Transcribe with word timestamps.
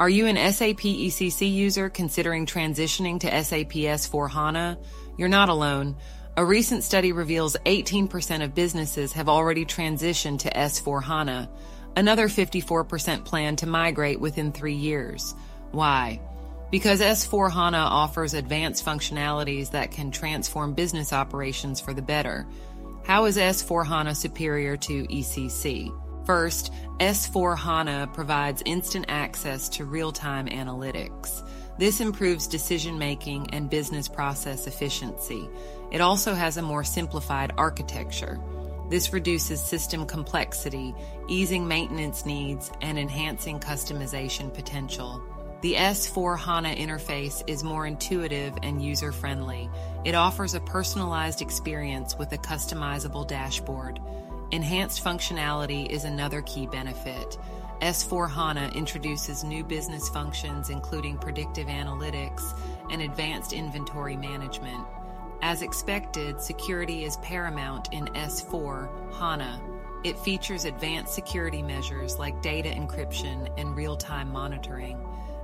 Are 0.00 0.08
you 0.08 0.28
an 0.28 0.36
SAP 0.36 0.78
ECC 0.78 1.52
user 1.52 1.90
considering 1.90 2.46
transitioning 2.46 3.20
to 3.20 3.44
SAP 3.44 3.72
S4 3.72 4.30
HANA? 4.30 4.78
You're 5.18 5.28
not 5.28 5.50
alone. 5.50 5.94
A 6.38 6.44
recent 6.44 6.84
study 6.84 7.12
reveals 7.12 7.54
18% 7.66 8.42
of 8.42 8.54
businesses 8.54 9.12
have 9.12 9.28
already 9.28 9.66
transitioned 9.66 10.38
to 10.38 10.50
S4 10.50 11.02
HANA. 11.02 11.50
Another 11.96 12.28
54% 12.28 13.26
plan 13.26 13.56
to 13.56 13.66
migrate 13.66 14.18
within 14.18 14.52
three 14.52 14.76
years. 14.76 15.34
Why? 15.70 16.22
Because 16.70 17.02
S4 17.02 17.50
HANA 17.50 17.76
offers 17.76 18.32
advanced 18.32 18.86
functionalities 18.86 19.72
that 19.72 19.90
can 19.90 20.10
transform 20.10 20.72
business 20.72 21.12
operations 21.12 21.78
for 21.78 21.92
the 21.92 22.00
better. 22.00 22.46
How 23.04 23.26
is 23.26 23.36
S4 23.36 23.84
HANA 23.84 24.14
superior 24.14 24.78
to 24.78 25.06
ECC? 25.08 25.92
First, 26.24 26.72
S4 26.98 27.56
HANA 27.56 28.10
provides 28.12 28.62
instant 28.66 29.06
access 29.08 29.68
to 29.70 29.84
real 29.84 30.12
time 30.12 30.46
analytics. 30.46 31.46
This 31.78 32.00
improves 32.00 32.46
decision 32.46 32.98
making 32.98 33.54
and 33.54 33.70
business 33.70 34.06
process 34.06 34.66
efficiency. 34.66 35.48
It 35.90 36.00
also 36.00 36.34
has 36.34 36.56
a 36.56 36.62
more 36.62 36.84
simplified 36.84 37.52
architecture. 37.56 38.38
This 38.90 39.12
reduces 39.12 39.62
system 39.62 40.04
complexity, 40.04 40.94
easing 41.28 41.66
maintenance 41.66 42.26
needs, 42.26 42.70
and 42.82 42.98
enhancing 42.98 43.60
customization 43.60 44.52
potential. 44.52 45.22
The 45.62 45.74
S4 45.74 46.38
HANA 46.38 46.74
interface 46.74 47.42
is 47.46 47.62
more 47.62 47.86
intuitive 47.86 48.54
and 48.62 48.82
user 48.82 49.12
friendly. 49.12 49.70
It 50.04 50.14
offers 50.14 50.54
a 50.54 50.60
personalized 50.60 51.40
experience 51.40 52.16
with 52.18 52.32
a 52.32 52.38
customizable 52.38 53.26
dashboard. 53.26 54.00
Enhanced 54.52 55.04
functionality 55.04 55.88
is 55.88 56.02
another 56.02 56.42
key 56.42 56.66
benefit. 56.66 57.38
S4 57.82 58.28
HANA 58.28 58.72
introduces 58.74 59.44
new 59.44 59.62
business 59.62 60.08
functions, 60.08 60.70
including 60.70 61.16
predictive 61.16 61.68
analytics 61.68 62.58
and 62.90 63.00
advanced 63.00 63.52
inventory 63.52 64.16
management. 64.16 64.84
As 65.40 65.62
expected, 65.62 66.40
security 66.40 67.04
is 67.04 67.16
paramount 67.18 67.92
in 67.92 68.06
S4 68.06 69.14
HANA. 69.14 69.60
It 70.02 70.18
features 70.18 70.64
advanced 70.64 71.14
security 71.14 71.62
measures 71.62 72.18
like 72.18 72.42
data 72.42 72.70
encryption 72.70 73.48
and 73.56 73.76
real 73.76 73.96
time 73.96 74.32
monitoring. 74.32 74.98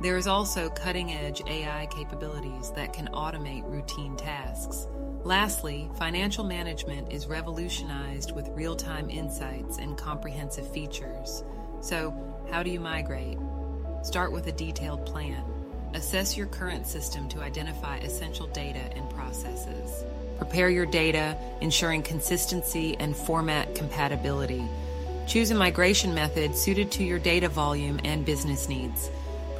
There 0.00 0.16
is 0.16 0.26
also 0.26 0.70
cutting 0.70 1.12
edge 1.12 1.42
AI 1.46 1.86
capabilities 1.90 2.70
that 2.70 2.94
can 2.94 3.08
automate 3.08 3.70
routine 3.70 4.16
tasks. 4.16 4.86
Lastly, 5.24 5.90
financial 5.98 6.42
management 6.42 7.12
is 7.12 7.26
revolutionized 7.26 8.32
with 8.34 8.48
real 8.54 8.74
time 8.74 9.10
insights 9.10 9.76
and 9.76 9.98
comprehensive 9.98 10.66
features. 10.72 11.44
So, 11.82 12.14
how 12.50 12.62
do 12.62 12.70
you 12.70 12.80
migrate? 12.80 13.36
Start 14.02 14.32
with 14.32 14.46
a 14.46 14.52
detailed 14.52 15.04
plan. 15.04 15.44
Assess 15.92 16.34
your 16.34 16.46
current 16.46 16.86
system 16.86 17.28
to 17.28 17.42
identify 17.42 17.98
essential 17.98 18.46
data 18.46 18.80
and 18.96 19.10
processes. 19.10 20.04
Prepare 20.38 20.70
your 20.70 20.86
data, 20.86 21.36
ensuring 21.60 22.02
consistency 22.02 22.96
and 22.96 23.14
format 23.14 23.74
compatibility. 23.74 24.64
Choose 25.26 25.50
a 25.50 25.54
migration 25.54 26.14
method 26.14 26.56
suited 26.56 26.90
to 26.92 27.04
your 27.04 27.18
data 27.18 27.50
volume 27.50 28.00
and 28.04 28.24
business 28.24 28.66
needs. 28.66 29.10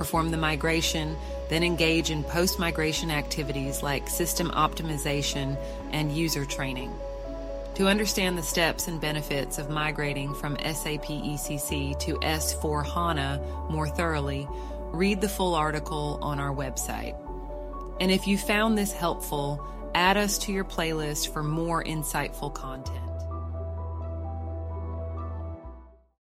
Perform 0.00 0.30
the 0.30 0.38
migration, 0.38 1.14
then 1.50 1.62
engage 1.62 2.08
in 2.08 2.24
post 2.24 2.58
migration 2.58 3.10
activities 3.10 3.82
like 3.82 4.08
system 4.08 4.48
optimization 4.52 5.58
and 5.92 6.10
user 6.10 6.46
training. 6.46 6.90
To 7.74 7.86
understand 7.86 8.38
the 8.38 8.42
steps 8.42 8.88
and 8.88 8.98
benefits 8.98 9.58
of 9.58 9.68
migrating 9.68 10.32
from 10.32 10.56
SAP 10.56 11.04
ECC 11.04 11.98
to 12.00 12.14
S4 12.20 12.82
HANA 12.82 13.42
more 13.68 13.88
thoroughly, 13.88 14.48
read 14.86 15.20
the 15.20 15.28
full 15.28 15.54
article 15.54 16.18
on 16.22 16.40
our 16.40 16.54
website. 16.54 17.14
And 18.00 18.10
if 18.10 18.26
you 18.26 18.38
found 18.38 18.78
this 18.78 18.92
helpful, 18.92 19.62
add 19.94 20.16
us 20.16 20.38
to 20.38 20.52
your 20.52 20.64
playlist 20.64 21.30
for 21.30 21.42
more 21.42 21.84
insightful 21.84 22.54
content. 22.54 22.99